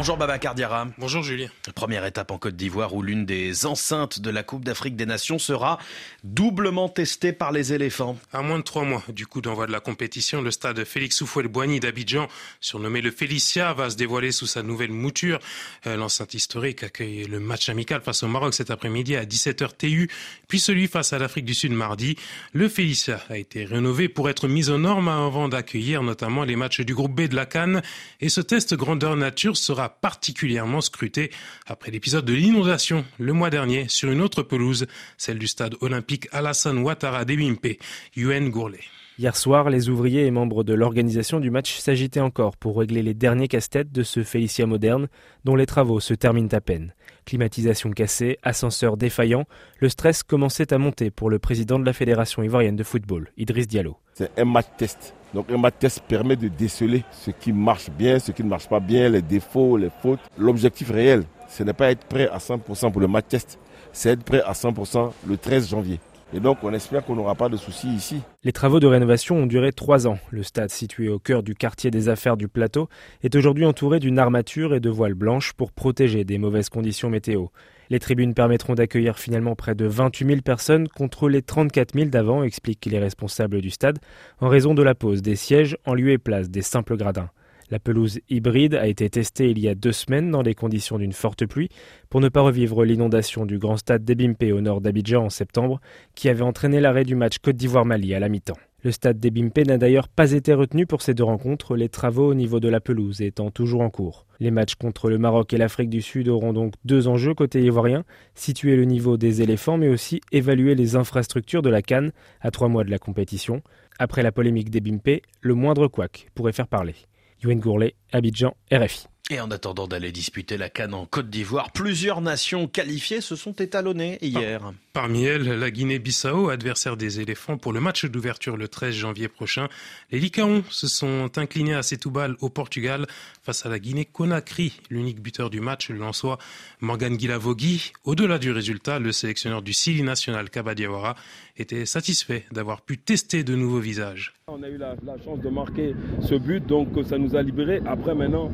[0.00, 0.86] Bonjour Babacar Diarra.
[0.96, 1.48] Bonjour Julien.
[1.74, 5.38] Première étape en Côte d'Ivoire où l'une des enceintes de la Coupe d'Afrique des Nations
[5.38, 5.78] sera
[6.24, 8.16] doublement testée par les éléphants.
[8.32, 11.80] À moins de trois mois du coup d'envoi de la compétition, le stade Félix Houphouët-Boigny
[11.80, 12.28] d'Abidjan,
[12.62, 15.38] surnommé le Félicia, va se dévoiler sous sa nouvelle mouture.
[15.86, 20.08] Euh, l'enceinte historique accueille le match amical face au Maroc cet après-midi à 17h TU,
[20.48, 22.16] puis celui face à l'Afrique du Sud mardi.
[22.54, 26.80] Le Félicia a été rénové pour être mis aux normes avant d'accueillir notamment les matchs
[26.80, 27.82] du groupe B de la Cannes
[28.22, 31.30] et ce test grandeur nature sera particulièrement scruté
[31.66, 34.86] après l'épisode de l'inondation le mois dernier sur une autre pelouse,
[35.18, 37.78] celle du stade olympique Alassane Ouattara d'Ebimpe,
[38.16, 38.80] UN Gourlet.
[39.20, 43.12] Hier soir, les ouvriers et membres de l'organisation du match s'agitaient encore pour régler les
[43.12, 45.08] derniers casse-têtes de ce Félicia moderne
[45.44, 46.94] dont les travaux se terminent à peine.
[47.26, 49.44] Climatisation cassée, ascenseur défaillant,
[49.78, 53.68] le stress commençait à monter pour le président de la Fédération ivoirienne de football, Idriss
[53.68, 53.98] Diallo.
[54.14, 55.14] C'est un match test.
[55.34, 58.68] Donc un match test permet de déceler ce qui marche bien, ce qui ne marche
[58.68, 60.20] pas bien, les défauts, les fautes.
[60.36, 63.58] L'objectif réel, ce n'est pas être prêt à 100% pour le match test,
[63.92, 66.00] c'est être prêt à 100% le 13 janvier.
[66.32, 68.20] Et donc, on espère qu'on n'aura pas de soucis ici.
[68.44, 70.18] Les travaux de rénovation ont duré trois ans.
[70.30, 72.88] Le stade, situé au cœur du quartier des affaires du plateau,
[73.24, 77.46] est aujourd'hui entouré d'une armature et de voiles blanches pour protéger des mauvaises conditions météo.
[77.90, 82.44] Les tribunes permettront d'accueillir finalement près de 28 000 personnes contre les 34 000 d'avant,
[82.44, 83.98] expliquent les responsables du stade,
[84.38, 87.30] en raison de la pose des sièges en lieu et place des simples gradins.
[87.68, 91.12] La pelouse hybride a été testée il y a deux semaines dans les conditions d'une
[91.12, 91.68] forte pluie
[92.10, 95.80] pour ne pas revivre l'inondation du grand stade d'Ebimpe au nord d'Abidjan en septembre
[96.14, 98.58] qui avait entraîné l'arrêt du match Côte d'Ivoire-Mali à la mi-temps.
[98.82, 102.34] Le stade d'Ebimpe n'a d'ailleurs pas été retenu pour ces deux rencontres, les travaux au
[102.34, 104.24] niveau de la pelouse étant toujours en cours.
[104.38, 108.04] Les matchs contre le Maroc et l'Afrique du Sud auront donc deux enjeux côté ivoirien,
[108.34, 112.68] situer le niveau des éléphants mais aussi évaluer les infrastructures de la Cannes à trois
[112.68, 113.62] mois de la compétition.
[113.98, 116.94] Après la polémique d'Ebimpe, le moindre couac pourrait faire parler.
[117.42, 119.08] Yoann Gourlet, Abidjan, RFI.
[119.28, 123.52] Et en attendant d'aller disputer la Cannes en Côte d'Ivoire, plusieurs nations qualifiées se sont
[123.52, 124.72] étalonnées hier.
[124.92, 129.68] Parmi elles, la Guinée-Bissau, adversaire des éléphants pour le match d'ouverture le 13 janvier prochain.
[130.10, 133.06] Les Licaons se sont inclinés à Setúbal au Portugal
[133.44, 134.80] face à la Guinée-Conakry.
[134.90, 136.38] L'unique buteur du match, le Lançois
[136.80, 137.92] Morgan Guilavogui.
[138.02, 141.14] Au-delà du résultat, le sélectionneur du Sili national Kabadiawara
[141.56, 144.34] était satisfait d'avoir pu tester de nouveaux visages.
[144.48, 145.94] On a eu la, la chance de marquer
[146.28, 147.80] ce but, donc ça nous a libérés.
[147.86, 148.50] Après maintenant,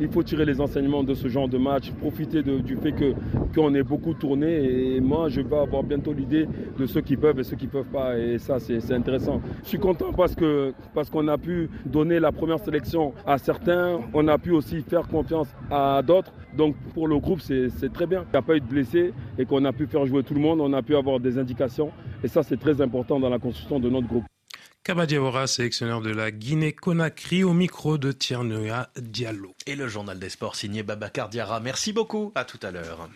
[0.00, 2.94] il faut tirer les enseignements de ce genre de match, profiter du fait
[3.54, 4.96] qu'on ait beaucoup tourné.
[4.96, 6.46] Et moi, je vais avoir bientôt l'idée
[6.78, 8.18] de ceux qui peuvent et ceux qui peuvent pas.
[8.18, 9.40] Et ça, c'est intéressant.
[9.62, 14.00] Je suis content parce que parce qu'on a pu donner la première sélection à certains.
[14.12, 16.32] On a pu aussi faire confiance à d'autres.
[16.56, 18.24] Donc pour le groupe, c'est très bien.
[18.28, 20.40] Il n'y a pas eu de blessés et qu'on a pu faire jouer tout le
[20.40, 20.60] monde.
[20.60, 21.90] On a pu avoir des indications.
[22.22, 24.24] Et ça, c'est très important dans la construction de notre groupe.
[24.86, 29.52] Kabadiawara, sélectionneur de la Guinée-Conakry, au micro de Tiernoya Diallo.
[29.66, 31.58] Et le journal des sports signé Babacar Diarra.
[31.58, 32.30] Merci beaucoup.
[32.36, 33.08] À tout à l'heure.